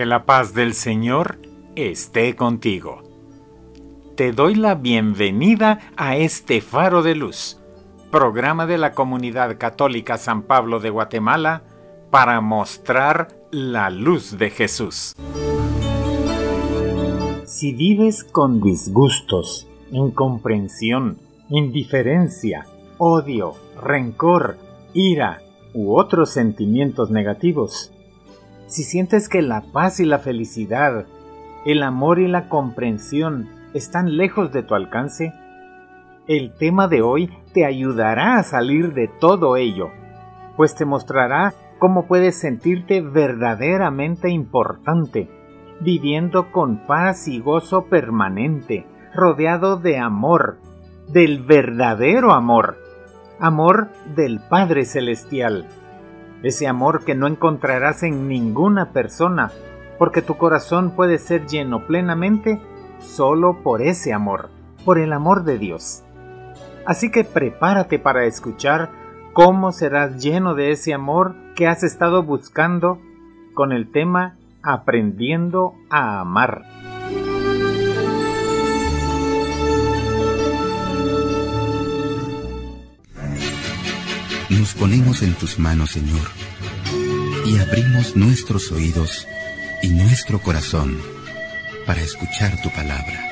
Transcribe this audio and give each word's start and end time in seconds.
Que 0.00 0.06
la 0.06 0.24
paz 0.24 0.54
del 0.54 0.72
Señor 0.72 1.38
esté 1.76 2.34
contigo. 2.34 3.02
Te 4.16 4.32
doy 4.32 4.54
la 4.54 4.74
bienvenida 4.74 5.78
a 5.98 6.16
este 6.16 6.62
faro 6.62 7.02
de 7.02 7.14
luz, 7.14 7.60
programa 8.10 8.64
de 8.64 8.78
la 8.78 8.94
Comunidad 8.94 9.58
Católica 9.58 10.16
San 10.16 10.44
Pablo 10.44 10.80
de 10.80 10.88
Guatemala 10.88 11.64
para 12.10 12.40
mostrar 12.40 13.28
la 13.50 13.90
luz 13.90 14.38
de 14.38 14.48
Jesús. 14.48 15.14
Si 17.44 17.74
vives 17.74 18.24
con 18.24 18.62
disgustos, 18.62 19.68
incomprensión, 19.90 21.18
indiferencia, 21.50 22.64
odio, 22.96 23.52
rencor, 23.78 24.56
ira 24.94 25.42
u 25.74 25.94
otros 25.94 26.30
sentimientos 26.30 27.10
negativos, 27.10 27.92
si 28.70 28.84
sientes 28.84 29.28
que 29.28 29.42
la 29.42 29.62
paz 29.72 29.98
y 29.98 30.04
la 30.04 30.20
felicidad, 30.20 31.04
el 31.66 31.82
amor 31.82 32.20
y 32.20 32.28
la 32.28 32.48
comprensión 32.48 33.48
están 33.74 34.16
lejos 34.16 34.52
de 34.52 34.62
tu 34.62 34.76
alcance, 34.76 35.34
el 36.28 36.54
tema 36.54 36.86
de 36.86 37.02
hoy 37.02 37.36
te 37.52 37.66
ayudará 37.66 38.36
a 38.36 38.44
salir 38.44 38.94
de 38.94 39.08
todo 39.08 39.56
ello, 39.56 39.88
pues 40.56 40.76
te 40.76 40.84
mostrará 40.84 41.52
cómo 41.80 42.06
puedes 42.06 42.38
sentirte 42.38 43.00
verdaderamente 43.00 44.30
importante, 44.30 45.28
viviendo 45.80 46.52
con 46.52 46.86
paz 46.86 47.26
y 47.26 47.40
gozo 47.40 47.86
permanente, 47.86 48.86
rodeado 49.12 49.78
de 49.78 49.98
amor, 49.98 50.58
del 51.08 51.42
verdadero 51.42 52.32
amor, 52.32 52.76
amor 53.40 53.88
del 54.14 54.38
Padre 54.48 54.84
Celestial 54.84 55.66
ese 56.42 56.66
amor 56.66 57.04
que 57.04 57.14
no 57.14 57.26
encontrarás 57.26 58.02
en 58.02 58.28
ninguna 58.28 58.92
persona, 58.92 59.50
porque 59.98 60.22
tu 60.22 60.36
corazón 60.36 60.92
puede 60.92 61.18
ser 61.18 61.46
lleno 61.46 61.86
plenamente 61.86 62.60
solo 62.98 63.62
por 63.62 63.82
ese 63.82 64.12
amor, 64.12 64.50
por 64.84 64.98
el 64.98 65.12
amor 65.12 65.44
de 65.44 65.58
Dios. 65.58 66.02
Así 66.86 67.10
que 67.10 67.24
prepárate 67.24 67.98
para 67.98 68.24
escuchar 68.24 68.90
cómo 69.32 69.72
serás 69.72 70.22
lleno 70.22 70.54
de 70.54 70.70
ese 70.70 70.94
amor 70.94 71.34
que 71.54 71.68
has 71.68 71.82
estado 71.82 72.22
buscando 72.22 72.98
con 73.54 73.72
el 73.72 73.90
tema 73.90 74.36
Aprendiendo 74.62 75.74
a 75.90 76.20
Amar. 76.20 76.79
Nos 84.60 84.74
ponemos 84.74 85.22
en 85.22 85.32
tus 85.32 85.58
manos, 85.58 85.92
Señor, 85.92 86.20
y 87.46 87.56
abrimos 87.56 88.14
nuestros 88.14 88.70
oídos 88.72 89.26
y 89.82 89.88
nuestro 89.88 90.38
corazón 90.38 90.98
para 91.86 92.02
escuchar 92.02 92.60
tu 92.60 92.68
palabra. 92.68 93.30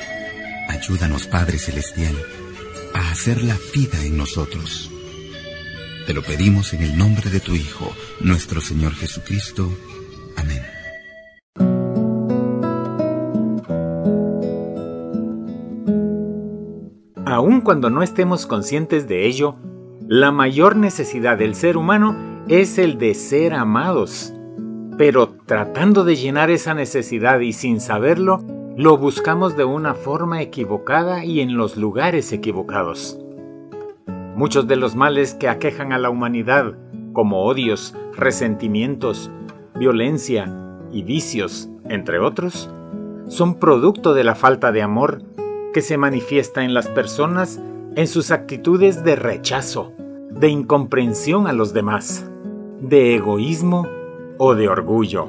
Ayúdanos, 0.69 1.27
Padre 1.27 1.59
Celestial, 1.59 2.15
a 2.95 3.11
hacerla 3.11 3.55
vida 3.75 4.03
en 4.03 4.17
nosotros. 4.17 4.89
Te 6.07 6.15
lo 6.15 6.23
pedimos 6.23 6.73
en 6.73 6.81
el 6.81 6.97
nombre 6.97 7.29
de 7.29 7.39
tu 7.39 7.53
Hijo, 7.53 7.93
nuestro 8.21 8.59
Señor 8.59 8.95
Jesucristo. 8.95 9.71
Amén. 10.35 10.63
Aun 17.27 17.61
cuando 17.61 17.91
no 17.91 18.01
estemos 18.01 18.47
conscientes 18.47 19.07
de 19.07 19.27
ello, 19.27 19.59
la 20.11 20.31
mayor 20.31 20.75
necesidad 20.75 21.37
del 21.37 21.53
ser 21.53 21.77
humano 21.77 22.15
es 22.47 22.79
el 22.79 22.97
de 22.97 23.13
ser 23.13 23.53
amados. 23.53 24.33
Pero 24.97 25.29
tratando 25.45 26.03
de 26.03 26.15
llenar 26.15 26.49
esa 26.49 26.73
necesidad 26.73 27.41
y 27.41 27.53
sin 27.53 27.79
saberlo, 27.79 28.43
lo 28.75 28.97
buscamos 28.97 29.55
de 29.55 29.65
una 29.65 29.93
forma 29.93 30.41
equivocada 30.41 31.23
y 31.23 31.41
en 31.41 31.57
los 31.57 31.77
lugares 31.77 32.33
equivocados. 32.33 33.19
Muchos 34.35 34.67
de 34.67 34.77
los 34.77 34.95
males 34.95 35.35
que 35.35 35.47
aquejan 35.47 35.93
a 35.93 35.99
la 35.99 36.09
humanidad, 36.09 36.73
como 37.13 37.43
odios, 37.43 37.93
resentimientos, 38.17 39.29
violencia 39.75 40.51
y 40.91 41.03
vicios, 41.03 41.69
entre 41.87 42.17
otros, 42.17 42.73
son 43.27 43.59
producto 43.59 44.15
de 44.15 44.23
la 44.23 44.33
falta 44.33 44.71
de 44.71 44.81
amor 44.81 45.21
que 45.71 45.81
se 45.81 45.97
manifiesta 45.97 46.63
en 46.63 46.73
las 46.73 46.87
personas 46.87 47.61
en 47.95 48.07
sus 48.07 48.31
actitudes 48.31 49.03
de 49.03 49.15
rechazo, 49.15 49.93
de 50.39 50.47
incomprensión 50.47 51.47
a 51.47 51.53
los 51.53 51.73
demás, 51.73 52.25
de 52.79 53.15
egoísmo 53.15 53.85
o 54.37 54.55
de 54.55 54.69
orgullo. 54.69 55.27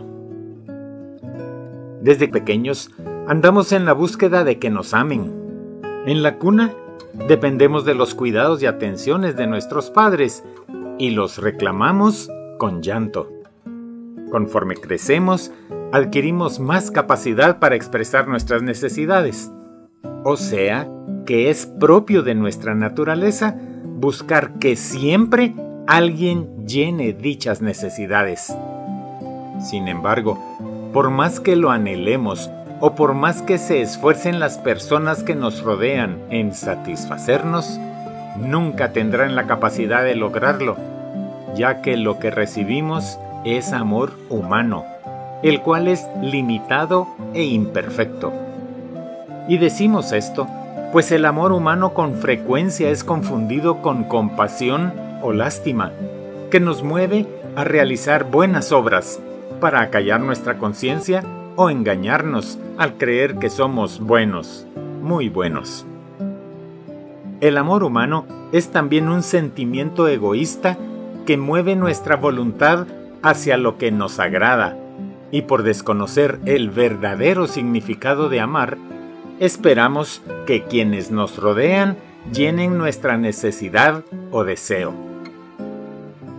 Desde 2.01 2.29
pequeños 2.29 2.93
andamos 3.27 3.73
en 3.73 3.85
la 3.85 3.93
búsqueda 3.93 4.45
de 4.45 4.61
que 4.61 4.71
nos 4.71 4.95
amen. 4.95 5.33
En 6.07 6.23
la 6.23 6.39
cuna 6.39 6.73
dependemos 7.27 7.85
de 7.85 7.95
los 7.95 8.15
cuidados 8.15 8.63
y 8.63 8.67
atenciones 8.67 9.37
de 9.37 9.49
nuestros 9.49 9.91
padres 9.91 10.45
y 10.97 11.11
los 11.11 11.39
reclamamos 11.39 12.31
con 12.59 12.81
llanto. 12.81 13.33
Conforme 14.31 14.77
crecemos, 14.77 15.51
adquirimos 15.91 16.61
más 16.61 16.93
capacidad 16.93 17.59
para 17.59 17.75
expresar 17.75 18.29
nuestras 18.29 18.63
necesidades. 18.63 19.51
O 20.23 20.37
sea, 20.37 20.89
que 21.27 21.51
es 21.51 21.67
propio 21.67 22.23
de 22.23 22.37
nuestra 22.37 22.77
naturaleza 22.77 23.59
buscar 24.01 24.53
que 24.55 24.77
siempre 24.77 25.55
alguien 25.87 26.67
llene 26.67 27.13
dichas 27.13 27.61
necesidades. 27.61 28.57
Sin 29.61 29.89
embargo, 29.89 30.39
por 30.95 31.11
más 31.11 31.39
que 31.39 31.55
lo 31.55 31.71
anhelemos 31.71 32.51
o 32.81 32.95
por 32.95 33.13
más 33.13 33.43
que 33.43 33.59
se 33.59 33.83
esfuercen 33.83 34.41
las 34.41 34.57
personas 34.57 35.23
que 35.23 35.35
nos 35.35 35.63
rodean 35.63 36.19
en 36.31 36.55
satisfacernos, 36.55 37.79
nunca 38.39 38.93
tendrán 38.93 39.37
la 39.37 39.47
capacidad 39.47 40.03
de 40.03 40.15
lograrlo, 40.15 40.79
ya 41.55 41.83
que 41.83 41.99
lo 41.99 42.19
que 42.19 42.31
recibimos 42.31 43.19
es 43.45 43.75
amor 43.75 44.13
humano, 44.31 44.87
el 45.43 45.61
cual 45.61 45.89
es 45.89 46.09
limitado 46.23 47.07
e 47.35 47.45
imperfecto. 47.45 48.33
Y 49.47 49.59
decimos 49.59 50.13
esto 50.13 50.49
pues 50.93 51.13
el 51.13 51.25
amor 51.25 51.53
humano 51.53 51.95
con 51.95 52.15
frecuencia 52.15 52.91
es 52.91 53.05
confundido 53.05 53.81
con 53.81 54.05
compasión 54.05 54.93
o 55.23 55.33
lástima, 55.33 55.93
que 56.51 56.59
nos 56.59 56.83
mueve 56.83 57.27
a 57.55 57.65
realizar 57.65 58.31
buenas 58.31 58.73
obras 58.73 59.21
para 59.61 59.83
acallar 59.83 60.21
nuestra 60.21 60.59
conciencia 60.59 61.23
o 61.55 61.71
engañarnos 61.71 62.59
al 62.77 62.95
creer 62.95 63.37
que 63.37 63.51
somos 63.51 64.01
buenos, 64.01 64.67
muy 65.03 65.29
buenos. 65.29 65.87
El 67.41 67.57
amor 67.57 67.85
humano 67.85 68.27
es 68.53 68.71
también 68.71 69.09
un 69.09 69.23
sentimiento 69.23 70.09
egoísta 70.09 70.77
que 71.25 71.37
mueve 71.37 71.77
nuestra 71.77 72.17
voluntad 72.17 72.87
hacia 73.23 73.57
lo 73.57 73.79
que 73.79 73.93
nos 73.93 74.19
agrada, 74.19 74.77
y 75.31 75.43
por 75.43 75.63
desconocer 75.63 76.41
el 76.47 76.71
verdadero 76.71 77.47
significado 77.47 78.29
de 78.29 78.41
amar, 78.41 78.77
esperamos 79.41 80.21
que 80.47 80.65
quienes 80.65 81.11
nos 81.11 81.39
rodean 81.39 81.97
llenen 82.31 82.77
nuestra 82.77 83.17
necesidad 83.17 84.05
o 84.31 84.45
deseo. 84.45 84.93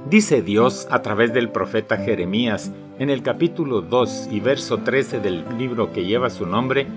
Dice 0.07 0.43
Dios 0.43 0.87
a 0.91 1.01
través 1.01 1.33
del 1.33 1.49
profeta 1.49 1.97
Jeremías 1.97 2.71
en 2.99 3.09
el 3.09 3.23
capítulo 3.23 3.81
2 3.81 4.29
y 4.31 4.39
verso 4.39 4.77
13 4.77 5.19
del 5.19 5.43
libro 5.57 5.91
que 5.91 6.05
lleva 6.05 6.29
su 6.29 6.45
nombre, 6.45 6.87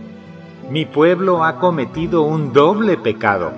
Mi 0.71 0.85
pueblo 0.85 1.45
ha 1.45 1.59
cometido 1.59 2.23
un 2.23 2.53
doble 2.53 2.97
pecado. 2.99 3.53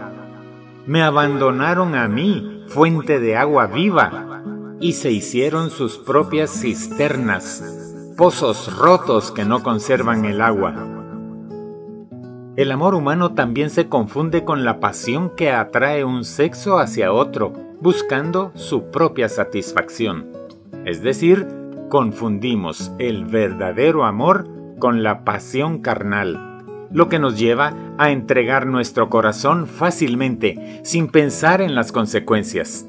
Me 0.87 1.03
abandonaron 1.03 1.95
a 1.97 2.07
mí, 2.07 2.65
fuente 2.69 3.19
de 3.19 3.37
agua 3.37 3.66
viva, 3.66 4.43
y 4.81 4.93
se 4.93 5.10
hicieron 5.10 5.71
sus 5.71 5.98
propias 5.98 6.51
cisternas, 6.51 8.13
pozos 8.16 8.77
rotos 8.77 9.33
que 9.33 9.45
no 9.45 9.63
conservan 9.63 10.25
el 10.25 10.41
agua 10.41 10.96
el 12.57 12.73
amor 12.73 12.95
humano 12.95 13.33
también 13.33 13.69
se 13.69 13.89
confunde 13.89 14.45
con 14.45 14.65
la 14.65 14.81
pasión 14.81 15.31
que 15.37 15.51
atrae 15.51 16.05
un 16.05 16.25
sexo 16.25 16.79
hacia 16.79 17.13
otro, 17.13 17.53
buscando 17.83 18.51
su 18.55 18.91
propia 18.91 19.29
satisfacción. 19.29 20.27
Es 20.87 21.03
decir, 21.03 21.47
confundimos 21.91 22.93
el 22.99 23.27
verdadero 23.27 24.05
amor 24.05 24.49
con 24.79 25.03
la 25.03 25.23
pasión 25.23 25.81
carnal, 25.83 26.65
lo 26.91 27.11
que 27.11 27.19
nos 27.19 27.39
lleva 27.39 27.75
a 27.99 28.11
entregar 28.11 28.67
nuestro 28.67 29.11
corazón 29.11 29.67
fácilmente, 29.67 30.81
sin 30.83 31.09
pensar 31.09 31.61
en 31.61 31.75
las 31.75 31.93
consecuencias. 31.93 32.87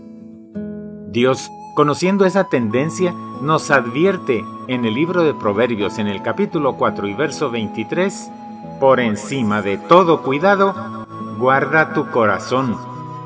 Dios, 1.09 1.49
conociendo 1.75 2.25
esa 2.25 2.45
tendencia, 2.45 3.13
nos 3.41 3.69
advierte 3.69 4.45
en 4.67 4.85
el 4.85 4.93
libro 4.93 5.23
de 5.23 5.33
Proverbios 5.33 5.99
en 5.99 6.07
el 6.07 6.21
capítulo 6.21 6.77
4 6.77 7.07
y 7.07 7.13
verso 7.13 7.51
23, 7.51 8.31
por 8.79 8.99
encima 8.99 9.61
de 9.61 9.77
todo 9.77 10.21
cuidado, 10.21 11.05
guarda 11.37 11.93
tu 11.93 12.09
corazón, 12.11 12.77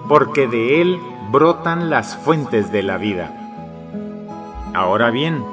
porque 0.08 0.48
de 0.48 0.82
él 0.82 1.00
brotan 1.32 1.90
las 1.90 2.16
fuentes 2.16 2.72
de 2.72 2.84
la 2.84 2.98
vida. 2.98 3.38
Ahora 4.74 5.12
bien, 5.12 5.44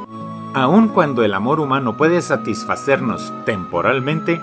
aun 0.55 0.89
cuando 0.89 1.25
el 1.25 1.35
amor 1.35 1.61
humano 1.61 1.97
puede 1.97 2.23
satisfacernos 2.23 3.33
temporalmente, 3.45 4.41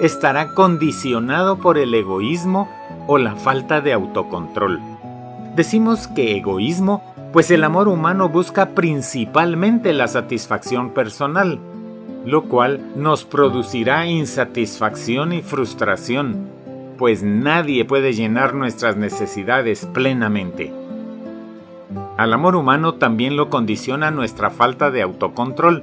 estará 0.00 0.54
condicionado 0.54 1.58
por 1.58 1.78
el 1.78 1.94
egoísmo 1.94 2.68
o 3.06 3.18
la 3.18 3.36
falta 3.36 3.80
de 3.80 3.92
autocontrol. 3.92 4.80
Decimos 5.54 6.08
que 6.08 6.36
egoísmo, 6.36 7.02
pues 7.32 7.50
el 7.50 7.64
amor 7.64 7.88
humano 7.88 8.28
busca 8.28 8.70
principalmente 8.70 9.92
la 9.92 10.08
satisfacción 10.08 10.90
personal, 10.90 11.60
lo 12.24 12.44
cual 12.44 12.80
nos 12.96 13.24
producirá 13.24 14.06
insatisfacción 14.06 15.32
y 15.32 15.42
frustración, 15.42 16.48
pues 16.98 17.22
nadie 17.22 17.84
puede 17.84 18.12
llenar 18.12 18.54
nuestras 18.54 18.96
necesidades 18.96 19.86
plenamente. 19.86 20.72
Al 22.16 22.32
amor 22.34 22.56
humano 22.56 22.94
también 22.94 23.36
lo 23.36 23.48
condiciona 23.48 24.10
nuestra 24.10 24.50
falta 24.50 24.90
de 24.90 25.00
autocontrol, 25.02 25.82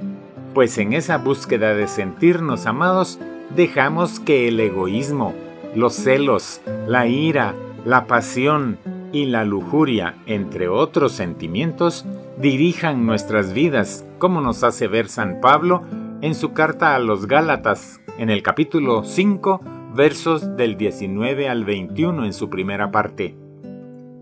pues 0.54 0.78
en 0.78 0.92
esa 0.92 1.18
búsqueda 1.18 1.74
de 1.74 1.88
sentirnos 1.88 2.66
amados 2.66 3.18
dejamos 3.54 4.20
que 4.20 4.48
el 4.48 4.60
egoísmo, 4.60 5.34
los 5.74 5.94
celos, 5.94 6.60
la 6.86 7.06
ira, 7.06 7.54
la 7.84 8.06
pasión 8.06 8.78
y 9.12 9.26
la 9.26 9.44
lujuria, 9.44 10.14
entre 10.26 10.68
otros 10.68 11.12
sentimientos, 11.12 12.04
dirijan 12.40 13.06
nuestras 13.06 13.52
vidas, 13.52 14.04
como 14.18 14.40
nos 14.40 14.62
hace 14.62 14.86
ver 14.86 15.08
San 15.08 15.40
Pablo 15.40 15.82
en 16.20 16.34
su 16.34 16.52
carta 16.52 16.94
a 16.94 16.98
los 16.98 17.26
Gálatas, 17.26 18.00
en 18.18 18.30
el 18.30 18.42
capítulo 18.42 19.04
5, 19.04 19.60
versos 19.94 20.56
del 20.56 20.76
19 20.76 21.48
al 21.48 21.64
21 21.64 22.24
en 22.24 22.32
su 22.32 22.50
primera 22.50 22.90
parte. 22.90 23.36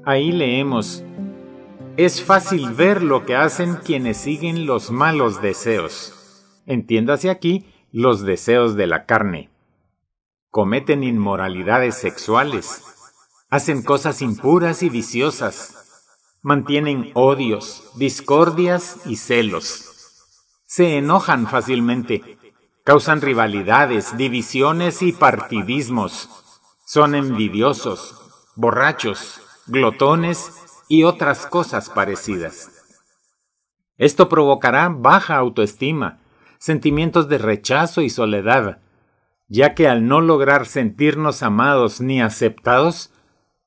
Ahí 0.04 0.31
leemos, 0.31 1.04
es 1.96 2.22
fácil 2.22 2.75
ver 2.75 3.02
lo 3.02 3.25
que 3.25 3.34
hacen 3.34 3.76
quienes 3.76 4.19
siguen 4.19 4.66
los 4.66 4.90
malos 4.90 5.40
deseos. 5.40 6.44
Entiéndase 6.66 7.31
aquí 7.31 7.64
los 7.90 8.22
deseos 8.22 8.76
de 8.76 8.87
la 8.87 9.06
carne. 9.06 9.49
Cometen 10.50 11.02
inmoralidades 11.02 11.94
sexuales, 11.94 12.84
hacen 13.49 13.82
cosas 13.82 14.20
impuras 14.20 14.82
y 14.82 14.90
viciosas, 14.90 16.02
mantienen 16.42 17.10
odios, 17.14 17.90
discordias 17.96 18.99
y 19.06 19.16
celos. 19.16 19.85
Se 20.68 20.98
enojan 20.98 21.46
fácilmente, 21.46 22.38
causan 22.82 23.20
rivalidades, 23.20 24.16
divisiones 24.16 25.00
y 25.00 25.12
partidismos. 25.12 26.28
Son 26.84 27.14
envidiosos, 27.14 28.20
borrachos, 28.56 29.40
glotones 29.68 30.82
y 30.88 31.04
otras 31.04 31.46
cosas 31.46 31.88
parecidas. 31.88 32.72
Esto 33.96 34.28
provocará 34.28 34.88
baja 34.88 35.36
autoestima, 35.36 36.18
sentimientos 36.58 37.28
de 37.28 37.38
rechazo 37.38 38.02
y 38.02 38.10
soledad, 38.10 38.80
ya 39.46 39.72
que 39.72 39.86
al 39.86 40.08
no 40.08 40.20
lograr 40.20 40.66
sentirnos 40.66 41.44
amados 41.44 42.00
ni 42.00 42.20
aceptados, 42.20 43.12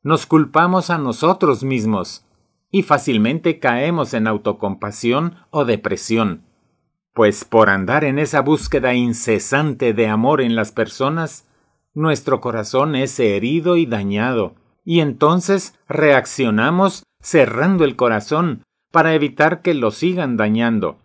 nos 0.03 0.25
culpamos 0.25 0.89
a 0.89 0.97
nosotros 0.97 1.63
mismos 1.63 2.25
y 2.71 2.83
fácilmente 2.83 3.57
caemos 3.59 4.13
en 4.13 4.27
autocompasión 4.27 5.37
o 5.49 5.63
depresión, 5.63 6.48
pues 7.19 7.43
por 7.43 7.69
andar 7.69 8.05
en 8.05 8.17
esa 8.17 8.39
búsqueda 8.39 8.93
incesante 8.93 9.91
de 9.91 10.07
amor 10.07 10.39
en 10.39 10.55
las 10.55 10.71
personas, 10.71 11.45
nuestro 11.93 12.39
corazón 12.39 12.95
es 12.95 13.19
herido 13.19 13.75
y 13.75 13.85
dañado, 13.85 14.55
y 14.85 15.01
entonces 15.01 15.77
reaccionamos 15.89 17.03
cerrando 17.21 17.83
el 17.83 17.97
corazón 17.97 18.63
para 18.89 19.15
evitar 19.15 19.61
que 19.61 19.73
lo 19.73 19.91
sigan 19.91 20.37
dañando, 20.37 20.97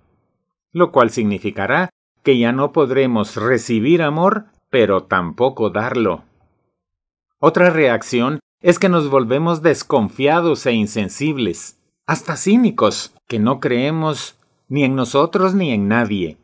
lo 0.71 0.93
cual 0.93 1.11
significará 1.11 1.91
que 2.23 2.39
ya 2.39 2.53
no 2.53 2.71
podremos 2.71 3.35
recibir 3.35 4.01
amor, 4.01 4.45
pero 4.71 5.03
tampoco 5.03 5.71
darlo. 5.71 6.23
Otra 7.41 7.71
reacción 7.71 8.39
es 8.61 8.79
que 8.79 8.89
nos 8.89 9.11
volvemos 9.11 9.63
desconfiados 9.63 10.65
e 10.67 10.75
insensibles, 10.75 11.81
hasta 12.07 12.37
cínicos, 12.37 13.13
que 13.27 13.41
no 13.41 13.59
creemos 13.59 14.39
ni 14.69 14.85
en 14.85 14.95
nosotros 14.95 15.55
ni 15.55 15.73
en 15.73 15.89
nadie. 15.89 16.39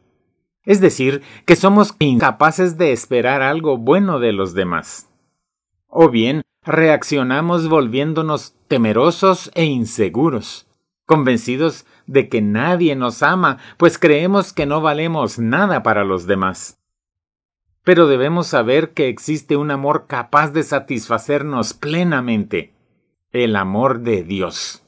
Es 0.65 0.81
decir, 0.81 1.23
que 1.47 1.57
somos 1.57 1.95
incapaces 1.99 2.77
de 2.77 2.93
esperar 2.93 3.43
algo 3.43 3.79
bueno 3.79 4.19
de 4.21 4.33
los 4.33 4.55
demás. 4.55 5.09
O 5.89 6.11
bien 6.11 6.43
reaccionamos 6.63 7.69
volviéndonos 7.69 8.55
temerosos 8.69 9.51
e 9.55 9.65
inseguros, 9.65 10.69
convencidos 11.07 11.87
de 12.07 12.29
que 12.29 12.43
nadie 12.43 12.95
nos 12.95 13.23
ama, 13.23 13.59
pues 13.77 13.99
creemos 13.99 14.53
que 14.53 14.67
no 14.67 14.81
valemos 14.81 15.39
nada 15.39 15.83
para 15.83 16.05
los 16.05 16.27
demás. 16.27 16.79
Pero 17.83 18.07
debemos 18.07 18.47
saber 18.47 18.91
que 18.91 19.09
existe 19.09 19.57
un 19.57 19.71
amor 19.71 20.07
capaz 20.07 20.53
de 20.53 20.63
satisfacernos 20.63 21.73
plenamente, 21.73 22.75
el 23.33 23.57
amor 23.57 24.01
de 24.01 24.23
Dios. 24.23 24.83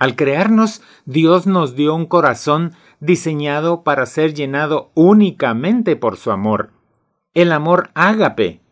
Al 0.00 0.16
crearnos, 0.16 0.82
Dios 1.04 1.46
nos 1.46 1.76
dio 1.76 1.94
un 1.94 2.06
corazón 2.06 2.72
diseñado 3.00 3.84
para 3.84 4.06
ser 4.06 4.32
llenado 4.32 4.92
únicamente 4.94 5.94
por 5.94 6.16
su 6.16 6.30
amor, 6.30 6.72
el 7.34 7.52
amor 7.52 7.90
ágape, 7.92 8.62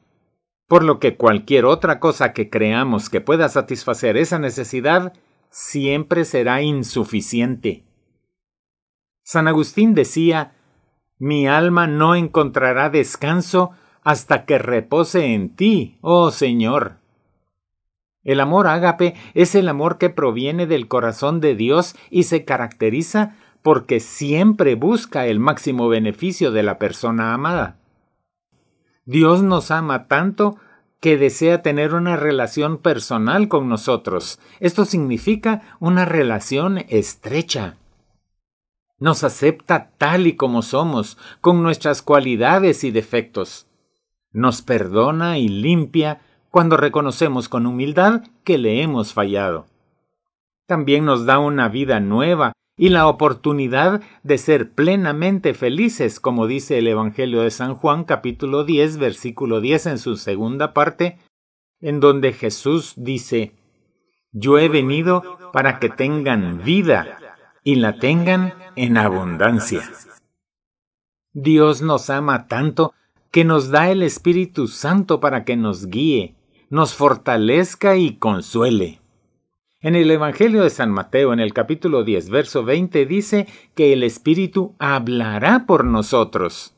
por 0.69 0.82
lo 0.82 0.98
que 0.98 1.16
cualquier 1.16 1.66
otra 1.66 2.00
cosa 2.00 2.32
que 2.32 2.48
creamos 2.48 3.10
que 3.10 3.20
pueda 3.20 3.50
satisfacer 3.50 4.16
esa 4.16 4.38
necesidad 4.38 5.12
siempre 5.50 6.25
será 6.25 6.62
insuficiente. 6.62 7.84
San 9.22 9.48
Agustín 9.48 9.94
decía 9.94 10.54
Mi 11.19 11.46
alma 11.46 11.86
no 11.86 12.14
encontrará 12.14 12.88
descanso 12.88 13.72
hasta 14.02 14.46
que 14.46 14.56
repose 14.56 15.34
en 15.34 15.54
ti, 15.54 15.98
oh 16.00 16.30
Señor. 16.30 16.98
El 18.28 18.40
amor 18.40 18.66
ágape 18.66 19.14
es 19.32 19.54
el 19.54 19.70
amor 19.70 19.96
que 19.96 20.10
proviene 20.10 20.66
del 20.66 20.86
corazón 20.86 21.40
de 21.40 21.54
Dios 21.54 21.96
y 22.10 22.25
se 22.25 22.44
caracteriza 22.44 23.36
porque 23.62 24.00
siempre 24.00 24.75
busca 24.75 25.26
el 25.26 25.40
máximo 25.40 25.88
beneficio 25.88 26.52
de 26.52 26.62
la 26.62 26.78
persona 26.78 27.32
amada. 27.32 27.78
Dios 29.06 29.42
nos 29.42 29.70
ama 29.70 30.08
tanto 30.08 30.58
que 31.00 31.16
desea 31.16 31.62
tener 31.62 31.94
una 31.94 32.16
relación 32.16 32.76
personal 32.76 33.48
con 33.48 33.66
nosotros. 33.70 34.38
Esto 34.60 34.84
significa 34.84 35.62
una 35.80 36.04
relación 36.04 36.85
estrecha. 36.90 37.78
Nos 38.99 39.25
acepta 39.25 39.92
tal 39.97 40.26
y 40.26 40.37
como 40.37 40.61
somos, 40.61 41.16
con 41.40 41.62
nuestras 41.62 42.02
cualidades 42.02 42.85
y 42.85 42.90
defectos. 42.90 43.68
Nos 44.32 44.61
perdona 44.61 45.38
y 45.38 45.49
limpia 45.49 46.20
cuando 46.50 46.76
reconocemos 46.76 47.49
con 47.49 47.67
humildad 47.67 48.23
que 48.45 48.59
le 48.59 48.83
hemos 48.83 49.12
fallado. 49.12 49.67
También 50.67 51.05
nos 51.05 51.26
da 51.26 51.38
una 51.38 51.69
vida 51.69 52.00
nueva 52.00 52.52
y 52.76 52.90
la 52.90 53.09
oportunidad 53.09 54.02
de 54.23 54.38
ser 54.38 54.71
plenamente 54.71 55.52
felices, 55.52 56.21
como 56.21 56.47
dice 56.47 56.78
el 56.78 56.87
Evangelio 56.87 57.43
de 57.43 57.50
San 57.50 57.75
Juan 57.75 58.05
capítulo 58.05 58.64
10 58.64 58.99
versículo 58.99 59.61
10 59.61 59.87
en 59.87 59.99
su 59.99 60.17
segunda 60.17 60.73
parte, 60.73 61.19
en 61.81 62.00
donde 62.00 62.33
Jesús 62.33 62.95
dice, 62.97 63.52
Yo 64.31 64.59
he 64.59 64.69
venido 64.69 65.50
para 65.52 65.81
que 65.81 65.88
tengan 65.88 66.62
vida 66.62 67.19
y 67.64 67.75
la 67.76 67.99
tengan 67.99 68.55
en 68.76 68.97
abundancia. 68.97 69.83
Dios 71.33 71.83
nos 71.83 72.11
ama 72.11 72.47
tanto 72.47 72.95
que 73.31 73.45
nos 73.45 73.71
da 73.71 73.90
el 73.90 74.02
Espíritu 74.02 74.69
Santo 74.69 75.21
para 75.21 75.45
que 75.45 75.57
nos 75.57 75.87
guíe, 75.87 76.35
nos 76.70 76.94
fortalezca 76.94 77.96
y 77.96 78.16
consuele. 78.16 79.00
En 79.80 79.94
el 79.94 80.10
Evangelio 80.10 80.62
de 80.62 80.70
San 80.70 80.90
Mateo, 80.90 81.32
en 81.32 81.40
el 81.40 81.52
capítulo 81.54 82.02
10, 82.02 82.30
verso 82.30 82.64
20, 82.64 83.06
dice 83.06 83.46
que 83.75 83.92
el 83.92 84.02
Espíritu 84.02 84.75
hablará 84.78 85.66
por 85.66 85.84
nosotros. 85.84 86.75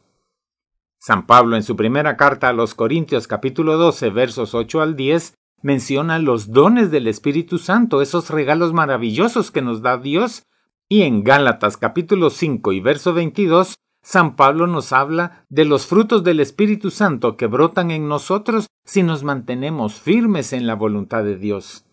San 0.98 1.26
Pablo, 1.26 1.56
en 1.56 1.62
su 1.62 1.76
primera 1.76 2.18
carta 2.18 2.48
a 2.48 2.52
los 2.52 2.74
Corintios, 2.74 3.26
capítulo 3.26 3.78
12, 3.78 4.10
versos 4.10 4.54
8 4.54 4.82
al 4.82 4.96
10, 4.96 5.34
menciona 5.62 6.18
los 6.18 6.52
dones 6.52 6.90
del 6.90 7.06
Espíritu 7.06 7.56
Santo, 7.58 8.02
esos 8.02 8.28
regalos 8.28 8.74
maravillosos 8.74 9.50
que 9.50 9.62
nos 9.62 9.80
da 9.80 9.96
Dios. 9.96 10.44
Y 10.88 11.02
en 11.02 11.24
Gálatas, 11.24 11.78
capítulo 11.78 12.28
5 12.28 12.72
y 12.72 12.80
verso 12.80 13.14
22, 13.14 13.76
San 14.02 14.34
Pablo 14.34 14.66
nos 14.66 14.92
habla 14.92 15.44
de 15.50 15.64
los 15.64 15.86
frutos 15.86 16.24
del 16.24 16.40
Espíritu 16.40 16.90
Santo 16.90 17.36
que 17.36 17.46
brotan 17.46 17.90
en 17.90 18.08
nosotros 18.08 18.66
si 18.84 19.02
nos 19.02 19.22
mantenemos 19.24 20.00
firmes 20.00 20.52
en 20.52 20.66
la 20.66 20.74
voluntad 20.74 21.22
de 21.22 21.36
Dios. 21.36 21.84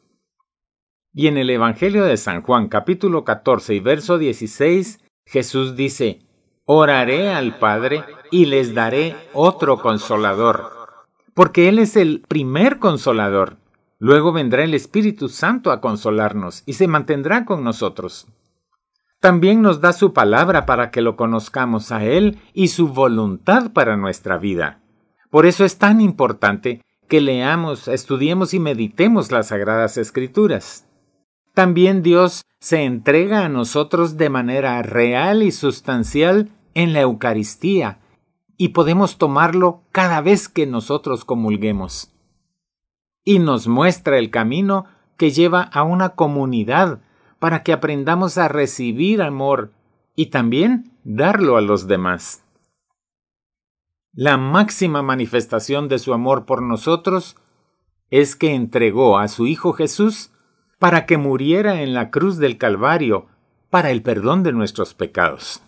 Y 1.14 1.28
en 1.28 1.38
el 1.38 1.50
Evangelio 1.50 2.06
de 2.06 2.16
San 2.18 2.42
Juan 2.42 2.70
capítulo 2.70 3.24
14 3.24 3.76
y 3.76 3.80
verso 3.80 4.18
16, 4.18 5.00
Jesús 5.26 5.76
dice, 5.76 6.22
Oraré 6.66 7.30
al 7.32 7.60
Padre 7.60 8.04
y 8.32 8.46
les 8.46 8.74
daré 8.74 9.16
otro 9.34 9.82
consolador, 9.82 10.72
porque 11.34 11.70
Él 11.70 11.80
es 11.80 11.96
el 11.96 12.22
primer 12.28 12.80
consolador. 12.80 13.58
Luego 14.00 14.32
vendrá 14.32 14.64
el 14.64 14.74
Espíritu 14.74 15.28
Santo 15.28 15.72
a 15.72 15.82
consolarnos 15.82 16.64
y 16.66 16.74
se 16.74 16.88
mantendrá 16.88 17.46
con 17.46 17.64
nosotros. 17.64 18.28
También 19.20 19.62
nos 19.62 19.82
da 19.82 19.94
su 19.94 20.14
palabra 20.14 20.66
para 20.66 20.92
que 20.92 21.02
lo 21.02 21.16
conozcamos 21.16 21.92
a 21.92 22.04
Él 22.04 22.40
y 22.54 22.68
su 22.68 22.90
voluntad 22.90 23.72
para 23.72 23.98
nuestra 23.98 24.38
vida. 24.38 24.82
Por 25.32 25.46
eso 25.46 25.66
es 25.66 25.78
tan 25.78 26.02
importante 26.02 26.82
que 27.08 27.22
leamos, 27.22 27.88
estudiemos 27.88 28.54
y 28.54 28.60
meditemos 28.60 29.32
las 29.32 29.48
Sagradas 29.48 29.98
Escrituras. 29.98 30.88
También 31.54 32.04
Dios 32.04 32.44
se 32.60 32.84
entrega 32.84 33.46
a 33.46 33.50
nosotros 33.50 34.18
de 34.18 34.30
manera 34.30 34.82
real 34.84 35.42
y 35.42 35.52
sustancial 35.52 36.52
en 36.74 36.94
la 36.94 37.02
Eucaristía, 37.02 38.00
y 38.58 38.70
podemos 38.70 39.18
tomarlo 39.18 39.84
cada 39.92 40.22
vez 40.22 40.50
que 40.50 40.68
nosotros 40.68 41.26
comulguemos. 41.26 42.14
Y 43.24 43.40
nos 43.40 43.68
muestra 43.68 44.18
el 44.18 44.30
camino 44.30 44.86
que 45.18 45.32
lleva 45.32 45.62
a 45.62 45.84
una 45.84 46.10
comunidad 46.10 47.02
para 47.40 47.64
que 47.64 47.74
aprendamos 47.74 48.38
a 48.38 48.48
recibir 48.48 49.22
amor 49.22 49.72
y 50.16 50.28
también 50.28 50.92
darlo 51.04 51.58
a 51.58 51.62
los 51.62 51.88
demás. 51.88 52.44
La 54.14 54.38
máxima 54.38 55.04
manifestación 55.04 55.88
de 55.88 56.00
su 56.00 56.14
amor 56.14 56.46
por 56.46 56.62
nosotros 56.62 57.36
es 58.10 58.36
que 58.36 58.56
entregó 58.56 59.20
a 59.20 59.28
su 59.28 59.46
Hijo 59.46 59.74
Jesús 59.74 60.32
para 60.80 61.06
que 61.06 61.18
muriera 61.18 61.82
en 61.82 61.94
la 61.94 62.10
cruz 62.10 62.38
del 62.38 62.58
Calvario 62.58 63.28
para 63.70 63.92
el 63.92 64.02
perdón 64.02 64.44
de 64.44 64.54
nuestros 64.54 64.94
pecados. 64.94 65.62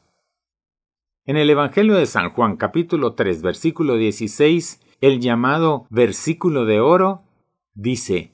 En 1.26 1.38
el 1.38 1.50
Evangelio 1.50 1.96
de 1.96 2.08
San 2.08 2.32
Juan 2.32 2.58
capítulo 2.58 3.14
3 3.14 3.42
versículo 3.44 3.98
16, 3.98 4.82
el 5.02 5.20
llamado 5.20 5.86
versículo 5.90 6.66
de 6.66 6.80
oro, 6.80 7.24
dice, 7.76 8.32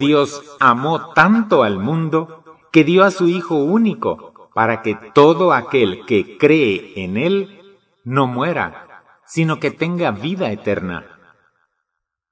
Dios 0.00 0.56
amó 0.60 1.12
tanto 1.12 1.64
al 1.64 1.80
mundo 1.80 2.44
que 2.70 2.84
dio 2.84 3.02
a 3.02 3.10
su 3.10 3.26
Hijo 3.26 3.56
único 3.56 4.48
para 4.54 4.80
que 4.82 4.96
todo 5.12 5.52
aquel 5.52 6.06
que 6.06 6.38
cree 6.38 6.92
en 7.02 7.16
Él 7.16 7.60
no 8.04 8.28
muera, 8.28 9.02
sino 9.26 9.58
que 9.58 9.72
tenga 9.72 10.12
vida 10.12 10.52
eterna. 10.52 11.04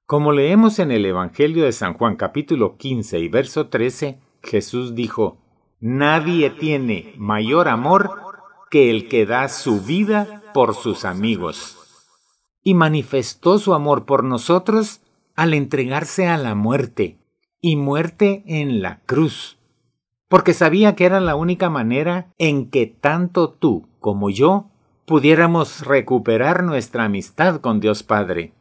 Como 0.06 0.30
leemos 0.30 0.78
en 0.78 0.92
el 0.92 1.04
Evangelio 1.06 1.64
de 1.64 1.72
San 1.72 1.94
Juan 1.94 2.14
capítulo 2.14 2.76
15 2.76 3.18
y 3.18 3.28
verso 3.28 3.66
13, 3.66 4.20
Jesús 4.44 4.94
dijo, 4.94 5.38
Nadie 5.80 6.50
tiene 6.50 7.14
mayor 7.18 7.66
amor 7.66 8.12
que 8.70 8.90
el 8.90 9.08
que 9.08 9.26
da 9.26 9.48
su 9.48 9.80
vida 9.80 10.40
por 10.54 10.76
sus 10.76 11.04
amigos. 11.04 11.76
Y 12.62 12.74
manifestó 12.74 13.58
su 13.58 13.74
amor 13.74 14.06
por 14.06 14.22
nosotros 14.22 15.00
al 15.34 15.52
entregarse 15.52 16.28
a 16.28 16.38
la 16.38 16.54
muerte, 16.54 17.18
y 17.66 17.74
muerte 17.74 18.44
en 18.46 18.80
la 18.80 19.00
cruz, 19.06 19.58
porque 20.28 20.52
sabía 20.52 20.94
que 20.94 21.04
era 21.04 21.18
la 21.18 21.34
única 21.34 21.68
manera 21.68 22.32
en 22.38 22.70
que 22.70 22.86
tanto 22.86 23.50
tú 23.50 23.88
como 23.98 24.30
yo 24.30 24.66
pudiéramos 25.04 25.84
recuperar 25.84 26.62
nuestra 26.62 27.06
amistad 27.06 27.60
con 27.60 27.80
Dios 27.80 28.04
Padre. 28.04 28.52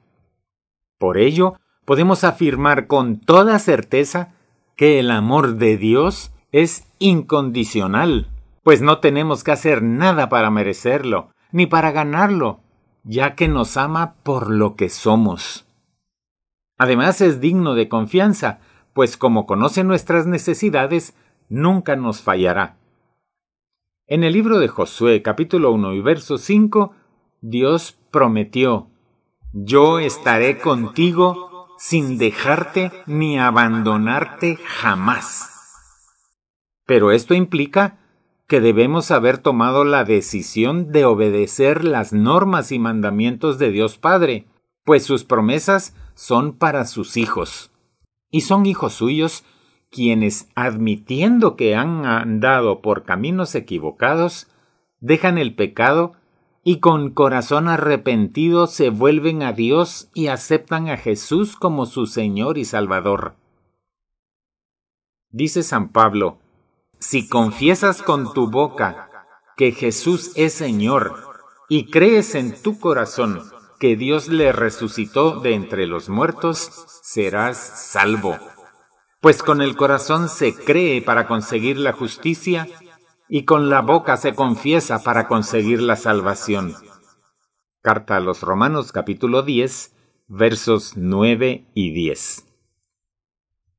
Por 0.97 1.19
ello, 1.19 1.53
podemos 1.85 2.24
afirmar 2.24 2.88
con 2.88 3.19
toda 3.19 3.59
certeza 3.59 4.33
que 4.75 4.97
el 4.97 5.12
amor 5.12 5.57
de 5.57 5.77
Dios 5.77 6.31
es 6.51 6.88
incondicional, 6.97 8.31
pues 8.63 8.81
no 8.81 8.97
tenemos 9.01 9.43
que 9.43 9.51
hacer 9.51 9.83
nada 9.83 10.29
para 10.29 10.50
merecerlo, 10.50 11.29
ni 11.51 11.67
para 11.67 11.91
ganarlo, 11.91 12.62
ya 13.03 13.35
que 13.35 13.47
nos 13.50 13.77
ama 13.77 14.15
por 14.24 14.50
lo 14.50 14.75
que 14.75 14.89
somos. 14.89 15.67
Además 16.79 17.21
es 17.21 17.39
digno 17.39 17.75
de 17.75 17.88
confianza, 17.88 18.62
pues 18.96 19.18
como 19.18 19.46
conoce 19.46 19.84
nuestras 19.84 20.25
necesidades, 20.25 21.18
nunca 21.50 21.98
nos 21.98 22.22
fallará. 22.22 22.78
En 24.08 24.24
el 24.24 24.32
libro 24.32 24.58
de 24.58 24.70
Josué 24.70 25.22
capítulo 25.22 25.74
1 25.74 25.96
y 25.96 26.02
verso 26.02 26.38
5, 26.38 26.94
Dios 27.42 28.00
prometió, 28.10 28.88
Yo 29.52 30.00
estaré 30.00 30.60
contigo 30.60 31.68
sin 31.78 32.18
dejarte 32.18 32.94
ni 33.06 33.38
abandonarte 33.38 34.60
jamás. 34.64 35.50
Pero 36.86 37.12
esto 37.12 37.34
implica 37.34 37.98
que 38.48 38.62
debemos 38.62 39.12
haber 39.12 39.40
tomado 39.40 39.84
la 39.84 40.06
decisión 40.06 40.94
de 40.94 41.04
obedecer 41.04 41.84
las 41.84 42.14
normas 42.14 42.72
y 42.72 42.80
mandamientos 42.80 43.60
de 43.60 43.72
Dios 43.72 43.98
Padre, 43.98 44.46
pues 44.86 45.04
sus 45.04 45.25
promesas 45.25 45.94
son 46.14 46.54
para 46.54 46.86
sus 46.86 47.18
hijos 47.18 47.74
y 48.29 48.41
son 48.41 48.65
hijos 48.65 48.94
suyos 48.94 49.44
quienes, 49.89 50.50
admitiendo 50.55 51.55
que 51.55 51.75
han 51.75 52.05
andado 52.05 52.82
por 52.82 53.03
caminos 53.03 53.55
equivocados, 53.55 54.48
dejan 55.00 55.38
el 55.38 55.55
pecado 55.55 56.13
y 56.63 56.79
con 56.79 57.12
corazón 57.12 57.70
arrepentido 57.70 58.67
se 58.67 58.89
vuelven 58.89 59.44
a 59.44 59.53
Dios 59.53 60.10
y 60.13 60.27
aceptan 60.27 60.89
a 60.89 60.98
Jesús 60.98 61.55
como 61.55 61.86
su 61.86 62.08
Señor 62.08 62.58
y 62.58 62.65
Salvador. 62.65 63.36
Dice 65.29 65.63
San 65.63 65.89
Pablo, 65.89 66.39
si 67.00 67.29
confiesas 67.29 68.01
con 68.01 68.34
tu 68.34 68.50
boca 68.50 69.10
que 69.55 69.72
Jesús 69.72 70.34
es 70.36 70.53
Señor 70.53 71.15
y 71.70 71.89
crees 71.91 72.36
en 72.36 72.62
tu 72.62 72.79
corazón 72.79 73.41
que 73.86 73.96
Dios 73.96 74.30
le 74.30 74.51
resucitó 74.51 75.42
de 75.42 75.54
entre 75.54 75.86
los 75.86 76.10
muertos, 76.10 76.88
serás 77.04 77.58
salvo. 77.92 78.36
Pues 79.22 79.44
con 79.44 79.62
el 79.62 79.75
corazón 79.75 80.27
se 80.27 80.56
cree 80.56 81.04
para 81.04 81.27
conseguir 81.27 81.77
la 81.77 81.94
justicia 81.94 82.68
y 83.30 83.46
con 83.46 83.70
la 83.70 83.82
boca 83.82 84.18
se 84.18 84.34
confiesa 84.34 85.04
para 85.04 85.27
conseguir 85.27 85.84
la 85.84 85.98
salvación. 85.98 86.74
Carta 87.84 88.18
a 88.18 88.22
los 88.22 88.42
Romanos 88.42 88.92
capítulo 88.92 89.44
10 89.44 89.96
versos 90.30 90.94
9 90.96 91.68
y 91.75 91.92
10. 91.92 92.44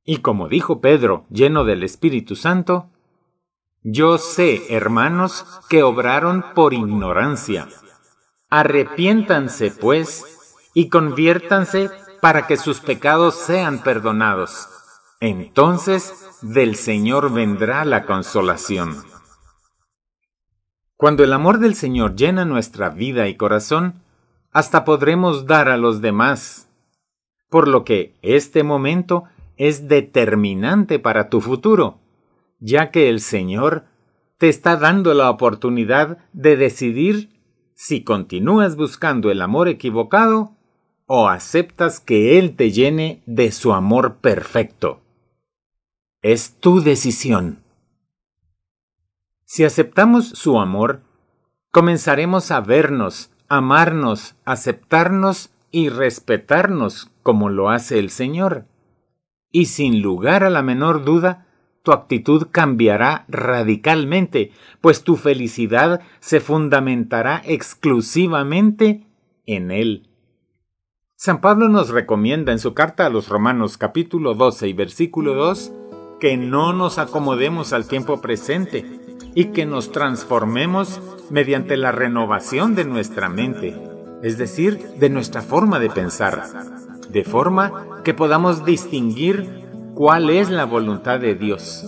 Y 0.04 0.18
como 0.18 0.46
dijo 0.46 0.80
Pedro, 0.80 1.26
lleno 1.30 1.64
del 1.64 1.82
Espíritu 1.82 2.36
Santo, 2.36 2.90
Yo 3.82 4.18
sé, 4.18 4.72
hermanos, 4.72 5.44
que 5.68 5.82
obraron 5.82 6.44
por 6.54 6.74
ignorancia 6.74 7.66
Arrepiéntanse, 8.48 9.70
pues, 9.70 10.24
y 10.74 10.88
conviértanse 10.88 11.90
para 12.20 12.46
que 12.46 12.56
sus 12.56 12.80
pecados 12.80 13.34
sean 13.34 13.82
perdonados. 13.82 14.68
Entonces 15.20 16.12
del 16.42 16.76
Señor 16.76 17.32
vendrá 17.32 17.84
la 17.84 18.04
consolación. 18.04 19.04
Cuando 20.96 21.24
el 21.24 21.32
amor 21.32 21.58
del 21.58 21.74
Señor 21.74 22.14
llena 22.14 22.44
nuestra 22.44 22.90
vida 22.90 23.28
y 23.28 23.36
corazón, 23.36 24.02
hasta 24.52 24.84
podremos 24.84 25.46
dar 25.46 25.68
a 25.68 25.76
los 25.76 26.00
demás. 26.00 26.68
Por 27.48 27.68
lo 27.68 27.84
que 27.84 28.16
este 28.22 28.62
momento 28.62 29.24
es 29.56 29.88
determinante 29.88 30.98
para 30.98 31.28
tu 31.28 31.40
futuro, 31.40 32.00
ya 32.58 32.90
que 32.90 33.08
el 33.08 33.20
Señor 33.20 33.84
te 34.38 34.48
está 34.48 34.76
dando 34.76 35.14
la 35.14 35.30
oportunidad 35.30 36.18
de 36.32 36.56
decidir 36.56 37.35
si 37.76 38.02
continúas 38.02 38.74
buscando 38.74 39.30
el 39.30 39.42
amor 39.42 39.68
equivocado 39.68 40.52
o 41.04 41.28
aceptas 41.28 42.00
que 42.00 42.38
Él 42.38 42.56
te 42.56 42.72
llene 42.72 43.22
de 43.26 43.52
su 43.52 43.74
amor 43.74 44.16
perfecto. 44.16 45.02
Es 46.22 46.56
tu 46.58 46.80
decisión. 46.80 47.62
Si 49.44 49.62
aceptamos 49.62 50.30
su 50.30 50.58
amor, 50.58 51.02
comenzaremos 51.70 52.50
a 52.50 52.60
vernos, 52.60 53.30
amarnos, 53.46 54.34
aceptarnos 54.46 55.50
y 55.70 55.90
respetarnos 55.90 57.10
como 57.22 57.50
lo 57.50 57.68
hace 57.68 57.98
el 57.98 58.08
Señor. 58.08 58.64
Y 59.52 59.66
sin 59.66 60.00
lugar 60.00 60.44
a 60.44 60.50
la 60.50 60.62
menor 60.62 61.04
duda, 61.04 61.45
tu 61.86 61.92
actitud 61.92 62.48
cambiará 62.50 63.26
radicalmente, 63.28 64.50
pues 64.80 65.04
tu 65.04 65.14
felicidad 65.14 66.00
se 66.18 66.40
fundamentará 66.40 67.40
exclusivamente 67.44 69.06
en 69.46 69.70
Él. 69.70 70.10
San 71.14 71.40
Pablo 71.40 71.68
nos 71.68 71.90
recomienda 71.90 72.50
en 72.50 72.58
su 72.58 72.74
carta 72.74 73.06
a 73.06 73.08
los 73.08 73.28
Romanos 73.28 73.78
capítulo 73.78 74.34
12 74.34 74.66
y 74.66 74.72
versículo 74.72 75.34
2 75.34 75.72
que 76.18 76.36
no 76.36 76.72
nos 76.72 76.98
acomodemos 76.98 77.72
al 77.72 77.86
tiempo 77.86 78.20
presente 78.20 78.84
y 79.36 79.52
que 79.52 79.64
nos 79.64 79.92
transformemos 79.92 81.00
mediante 81.30 81.76
la 81.76 81.92
renovación 81.92 82.74
de 82.74 82.84
nuestra 82.84 83.28
mente, 83.28 83.80
es 84.24 84.38
decir, 84.38 84.80
de 84.98 85.08
nuestra 85.08 85.40
forma 85.40 85.78
de 85.78 85.90
pensar, 85.90 86.42
de 87.10 87.22
forma 87.22 88.02
que 88.02 88.12
podamos 88.12 88.64
distinguir 88.64 89.65
cuál 89.96 90.28
es 90.28 90.50
la 90.50 90.66
voluntad 90.66 91.18
de 91.20 91.34
Dios, 91.34 91.82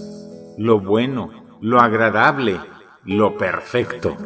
lo 0.56 0.80
bueno, 0.80 1.28
lo 1.60 1.78
agradable, 1.78 2.58
lo 3.04 3.36
perfecto. 3.36 4.16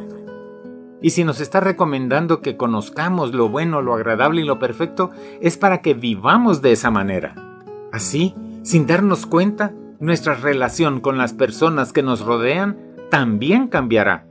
Y 1.02 1.10
si 1.10 1.24
nos 1.24 1.40
está 1.40 1.58
recomendando 1.58 2.42
que 2.42 2.56
conozcamos 2.56 3.34
lo 3.34 3.48
bueno, 3.48 3.82
lo 3.82 3.92
agradable 3.92 4.42
y 4.42 4.44
lo 4.44 4.60
perfecto, 4.60 5.10
es 5.40 5.56
para 5.56 5.82
que 5.82 5.94
vivamos 5.94 6.62
de 6.62 6.70
esa 6.70 6.92
manera. 6.92 7.34
Así, 7.92 8.36
sin 8.62 8.86
darnos 8.86 9.26
cuenta, 9.26 9.74
nuestra 9.98 10.34
relación 10.34 11.00
con 11.00 11.18
las 11.18 11.32
personas 11.32 11.92
que 11.92 12.04
nos 12.04 12.20
rodean 12.20 12.78
también 13.10 13.66
cambiará, 13.66 14.28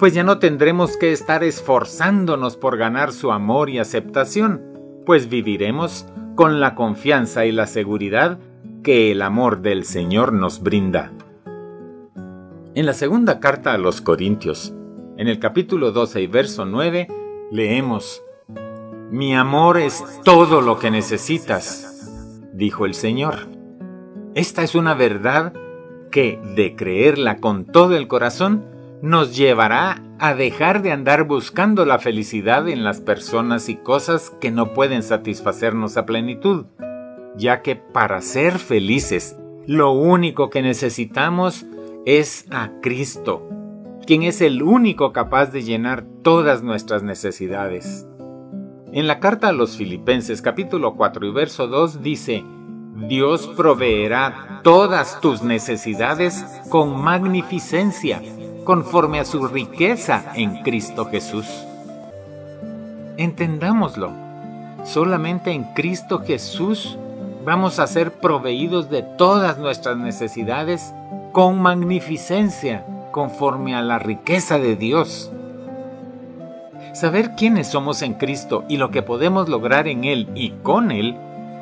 pues 0.00 0.14
ya 0.14 0.24
no 0.24 0.40
tendremos 0.40 0.96
que 0.96 1.12
estar 1.12 1.44
esforzándonos 1.44 2.56
por 2.56 2.76
ganar 2.76 3.12
su 3.12 3.30
amor 3.30 3.70
y 3.70 3.78
aceptación, 3.78 4.62
pues 5.06 5.28
viviremos 5.28 6.06
con 6.34 6.58
la 6.58 6.74
confianza 6.74 7.46
y 7.46 7.52
la 7.52 7.68
seguridad 7.68 8.40
que 8.82 9.12
el 9.12 9.22
amor 9.22 9.60
del 9.60 9.84
Señor 9.84 10.32
nos 10.32 10.62
brinda. 10.62 11.12
En 12.74 12.86
la 12.86 12.94
segunda 12.94 13.40
carta 13.40 13.72
a 13.72 13.78
los 13.78 14.00
Corintios, 14.00 14.74
en 15.16 15.28
el 15.28 15.38
capítulo 15.38 15.92
12 15.92 16.22
y 16.22 16.26
verso 16.26 16.64
9, 16.64 17.08
leemos, 17.50 18.22
Mi 19.10 19.34
amor 19.34 19.78
es 19.78 20.02
todo 20.24 20.60
lo 20.60 20.78
que 20.78 20.90
necesitas, 20.90 22.40
dijo 22.54 22.86
el 22.86 22.94
Señor. 22.94 23.48
Esta 24.34 24.62
es 24.62 24.74
una 24.74 24.94
verdad 24.94 25.52
que, 26.10 26.40
de 26.54 26.74
creerla 26.76 27.38
con 27.38 27.66
todo 27.66 27.96
el 27.96 28.08
corazón, 28.08 28.64
nos 29.02 29.36
llevará 29.36 30.02
a 30.18 30.34
dejar 30.34 30.82
de 30.82 30.92
andar 30.92 31.24
buscando 31.24 31.84
la 31.84 31.98
felicidad 31.98 32.68
en 32.68 32.84
las 32.84 33.00
personas 33.00 33.68
y 33.68 33.76
cosas 33.76 34.30
que 34.40 34.50
no 34.50 34.72
pueden 34.72 35.02
satisfacernos 35.02 35.96
a 35.96 36.06
plenitud, 36.06 36.66
ya 37.36 37.62
que 37.62 37.76
para 37.76 38.20
ser 38.20 38.58
felices, 38.58 39.36
lo 39.66 39.92
único 39.92 40.50
que 40.50 40.62
necesitamos 40.62 41.66
es 42.06 42.46
a 42.50 42.70
Cristo, 42.80 43.48
quien 44.06 44.22
es 44.22 44.40
el 44.40 44.62
único 44.62 45.12
capaz 45.12 45.46
de 45.46 45.62
llenar 45.62 46.04
todas 46.22 46.62
nuestras 46.62 47.02
necesidades. 47.02 48.06
En 48.92 49.06
la 49.06 49.20
carta 49.20 49.48
a 49.48 49.52
los 49.52 49.76
Filipenses 49.76 50.42
capítulo 50.42 50.94
4 50.96 51.26
y 51.26 51.30
verso 51.30 51.68
2 51.68 52.02
dice, 52.02 52.42
Dios 53.08 53.46
proveerá 53.56 54.60
todas 54.64 55.20
tus 55.20 55.42
necesidades 55.42 56.44
con 56.68 57.00
magnificencia, 57.00 58.20
conforme 58.64 59.20
a 59.20 59.24
su 59.24 59.46
riqueza 59.46 60.32
en 60.34 60.62
Cristo 60.62 61.06
Jesús. 61.06 61.46
Entendámoslo, 63.16 64.12
solamente 64.84 65.52
en 65.52 65.64
Cristo 65.74 66.22
Jesús 66.24 66.98
vamos 67.44 67.78
a 67.78 67.86
ser 67.86 68.12
proveídos 68.12 68.90
de 68.90 69.02
todas 69.02 69.58
nuestras 69.58 69.96
necesidades 69.96 70.94
con 71.32 71.60
magnificencia, 71.60 72.84
conforme 73.12 73.74
a 73.74 73.82
la 73.82 73.98
riqueza 73.98 74.58
de 74.58 74.76
Dios. 74.76 75.32
Saber 76.92 77.34
quiénes 77.36 77.68
somos 77.68 78.02
en 78.02 78.14
Cristo 78.14 78.64
y 78.68 78.76
lo 78.76 78.90
que 78.90 79.02
podemos 79.02 79.48
lograr 79.48 79.86
en 79.88 80.04
Él 80.04 80.28
y 80.34 80.50
con 80.62 80.90
Él 80.90 81.16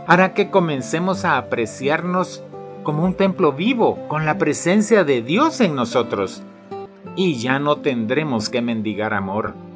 hará 0.07 0.33
que 0.33 0.51
comencemos 0.51 1.25
a 1.25 1.37
apreciarnos 1.37 2.43
como 2.83 3.05
un 3.05 3.15
templo 3.15 3.53
vivo, 3.53 3.99
con 4.09 4.25
la 4.25 4.39
presencia 4.39 5.05
de 5.05 5.21
Dios 5.21 5.61
en 5.61 5.75
nosotros. 5.75 6.43
Y 7.17 7.35
ya 7.35 7.59
no 7.59 7.77
tendremos 7.77 8.49
que 8.49 8.63
mendigar 8.63 9.13
amor. 9.13 9.68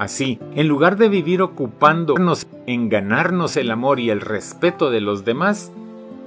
Así, 0.00 0.38
en 0.54 0.66
lugar 0.66 0.96
de 0.96 1.10
vivir 1.10 1.42
ocupándonos 1.42 2.46
en 2.66 2.88
ganarnos 2.88 3.58
el 3.58 3.70
amor 3.70 4.00
y 4.00 4.08
el 4.08 4.22
respeto 4.22 4.90
de 4.90 5.02
los 5.02 5.26
demás, 5.26 5.70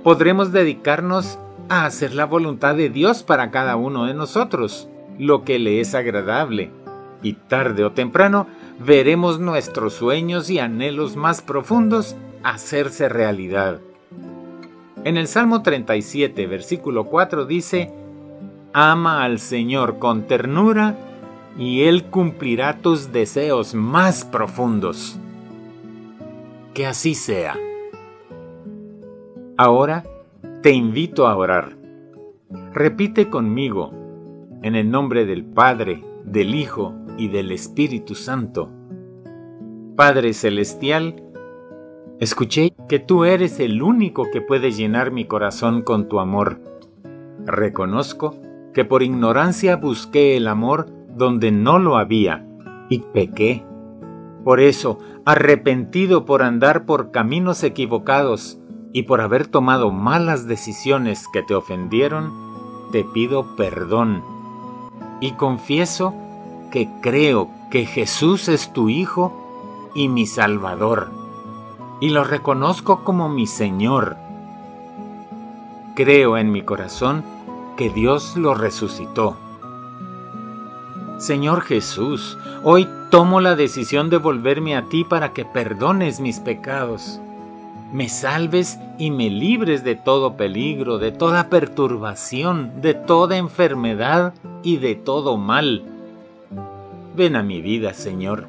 podremos 0.03 0.51
dedicarnos 0.51 1.39
a 1.70 1.86
hacer 1.86 2.13
la 2.13 2.25
voluntad 2.25 2.75
de 2.75 2.92
Dios 2.92 3.24
para 3.24 3.50
cada 3.50 3.75
uno 3.75 4.06
de 4.06 4.13
nosotros, 4.13 4.88
lo 5.18 5.44
que 5.44 5.58
le 5.58 5.80
es 5.80 5.96
agradable. 5.96 6.70
Y 7.24 7.34
tarde 7.34 7.84
o 7.84 7.94
temprano 7.94 8.46
veremos 8.77 9.39
nuestros 9.39 9.96
sueños 9.96 10.51
y 10.51 10.60
anhelos 10.60 11.15
más 11.15 11.42
profundos 11.42 12.15
hacerse 12.44 13.10
realidad. 13.10 13.80
En 15.03 15.18
el 15.18 15.25
Salmo 15.27 15.63
37, 15.63 16.46
versículo 16.46 17.06
4 17.06 17.46
dice, 17.46 17.92
Ama 18.72 19.24
al 19.24 19.39
Señor 19.39 19.98
con 19.98 20.28
ternura 20.28 20.95
y 21.58 21.84
Él 21.84 22.06
cumplirá 22.06 22.78
tus 22.78 23.12
deseos 23.12 23.74
más 23.74 24.26
profundos. 24.26 25.20
Que 26.74 26.86
así 26.86 27.16
sea. 27.16 27.56
Ahora 29.58 30.04
te 30.62 30.72
invito 30.72 31.28
a 31.28 31.36
orar. 31.36 31.78
Repite 32.74 33.30
conmigo, 33.30 33.92
en 34.62 34.76
el 34.76 34.89
nombre 34.89 35.26
del 35.26 35.44
Padre, 35.44 36.04
del 36.24 36.56
Hijo 36.56 36.94
y 37.18 37.28
del 37.28 37.52
Espíritu 37.52 38.16
Santo. 38.16 38.70
Padre 39.96 40.34
Celestial, 40.34 41.24
Escuché 42.24 42.74
que 42.88 43.00
tú 43.00 43.26
eres 43.26 43.60
el 43.60 43.82
único 43.82 44.32
que 44.32 44.39
puede 44.39 44.72
llenar 44.72 45.12
mi 45.12 45.26
corazón 45.26 45.82
con 45.82 46.08
tu 46.08 46.22
amor. 46.22 46.62
Reconozco 47.46 48.39
que 48.74 48.86
por 48.86 49.04
ignorancia 49.04 49.76
busqué 49.76 50.38
el 50.38 50.48
amor 50.48 50.88
donde 51.15 51.52
no 51.52 51.80
lo 51.80 51.97
había 51.97 52.45
y 52.89 52.99
pequé. 52.99 53.65
Por 54.43 54.60
eso, 54.60 54.99
arrepentido 55.26 56.26
por 56.26 56.43
andar 56.43 56.86
por 56.86 57.12
caminos 57.12 57.63
equivocados 57.63 58.60
y 58.91 59.04
por 59.04 59.21
haber 59.21 59.47
tomado 59.47 59.91
malas 59.91 60.47
decisiones 60.47 61.28
que 61.32 61.41
te 61.41 61.56
ofendieron, 61.56 62.32
te 62.91 63.04
pido 63.04 63.56
perdón 63.56 64.23
y 65.19 65.32
confieso 65.32 66.13
que 66.71 66.89
creo 67.02 67.49
que 67.71 67.86
Jesús 67.86 68.49
es 68.49 68.73
tu 68.73 68.89
Hijo 68.89 69.91
y 69.95 70.10
mi 70.10 70.26
Salvador 70.26 71.23
y 72.04 72.10
lo 72.10 72.26
reconozco 72.26 73.06
como 73.06 73.30
mi 73.30 73.47
Señor. 73.47 74.17
Creo 75.95 76.38
en 76.38 76.52
mi 76.52 76.62
corazón 76.62 77.23
que 77.78 77.89
Dios 77.89 78.36
lo 78.36 78.54
resucitó. 78.54 79.38
Señor 81.24 81.62
Jesús, 81.62 82.38
hoy 82.64 82.88
tomo 83.10 83.40
la 83.40 83.56
decisión 83.56 84.10
de 84.10 84.18
volverme 84.18 84.76
a 84.76 84.84
ti 84.84 85.04
para 85.04 85.34
que 85.34 85.46
perdones 85.46 86.20
mis 86.20 86.40
pecados, 86.40 87.20
me 87.92 88.10
salves 88.10 88.80
y 88.98 89.12
me 89.12 89.30
libres 89.30 89.84
de 89.84 89.96
todo 89.96 90.36
peligro, 90.36 90.98
de 90.98 91.12
toda 91.12 91.50
perturbación, 91.50 92.82
de 92.82 92.94
toda 92.94 93.38
enfermedad 93.38 94.34
y 94.64 94.78
de 94.78 94.96
todo 94.96 95.38
mal. 95.38 95.84
Ven 97.16 97.36
a 97.36 97.44
mi 97.44 97.62
vida, 97.62 97.94
Señor 97.94 98.48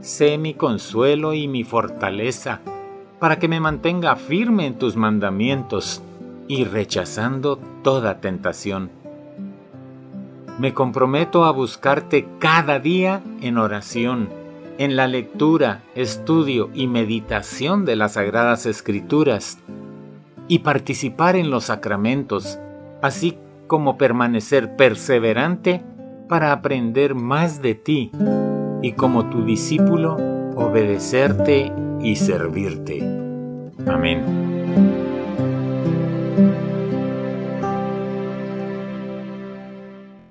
sé 0.00 0.38
mi 0.38 0.54
consuelo 0.54 1.34
y 1.34 1.48
mi 1.48 1.64
fortaleza, 1.64 2.60
para 3.18 3.38
que 3.38 3.48
me 3.48 3.60
mantenga 3.60 4.16
firme 4.16 4.66
en 4.66 4.78
tus 4.78 4.96
mandamientos 4.96 6.02
y 6.48 6.64
rechazando 6.64 7.58
toda 7.82 8.20
tentación. 8.20 8.99
Me 10.60 10.74
comprometo 10.74 11.46
a 11.46 11.52
buscarte 11.52 12.28
cada 12.38 12.78
día 12.80 13.22
en 13.40 13.56
oración, 13.56 14.28
en 14.76 14.94
la 14.94 15.06
lectura, 15.06 15.80
estudio 15.94 16.68
y 16.74 16.86
meditación 16.86 17.86
de 17.86 17.96
las 17.96 18.12
Sagradas 18.12 18.66
Escrituras, 18.66 19.58
y 20.48 20.58
participar 20.58 21.34
en 21.36 21.48
los 21.48 21.64
sacramentos, 21.64 22.58
así 23.00 23.38
como 23.68 23.96
permanecer 23.96 24.76
perseverante 24.76 25.82
para 26.28 26.52
aprender 26.52 27.14
más 27.14 27.62
de 27.62 27.74
ti 27.74 28.10
y 28.82 28.92
como 28.92 29.30
tu 29.30 29.46
discípulo 29.46 30.18
obedecerte 30.56 31.72
y 32.02 32.16
servirte. 32.16 33.00
Amén. 33.86 34.50